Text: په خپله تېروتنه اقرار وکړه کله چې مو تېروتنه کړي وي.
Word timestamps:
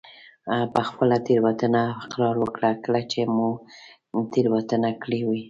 په 0.73 0.81
خپله 0.89 1.15
تېروتنه 1.27 1.81
اقرار 2.03 2.35
وکړه 2.39 2.69
کله 2.83 3.01
چې 3.11 3.19
مو 3.35 3.47
تېروتنه 4.33 4.89
کړي 5.03 5.21
وي. 5.27 5.39